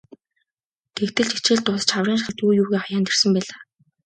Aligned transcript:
Тэгтэл 0.95 1.27
ч 1.29 1.31
хичээл 1.35 1.61
дуусаж 1.63 1.89
хаврын 1.93 2.17
шалгалт 2.21 2.39
юу 2.45 2.51
юугүй 2.61 2.79
хаяанд 2.81 3.07
ирсэн 3.11 3.31
байлаа. 3.33 3.61